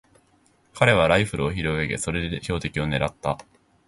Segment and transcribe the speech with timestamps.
[0.73, 3.37] 彼はライフルを拾い上げ、それで標的をねらった。